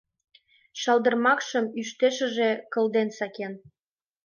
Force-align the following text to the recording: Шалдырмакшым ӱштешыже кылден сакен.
Шалдырмакшым 0.81 1.65
ӱштешыже 1.79 2.51
кылден 2.73 3.09
сакен. 3.17 3.53